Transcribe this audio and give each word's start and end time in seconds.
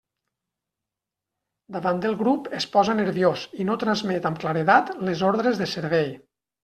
Davant 1.75 2.01
del 2.05 2.17
grup 2.23 2.49
es 2.61 2.67
posa 2.77 2.95
nerviós 3.01 3.43
i 3.61 3.67
no 3.69 3.79
transmet 3.87 4.27
amb 4.31 4.41
claredat 4.45 4.91
les 5.11 5.23
ordres 5.29 5.61
de 5.61 5.69
servei. 5.77 6.11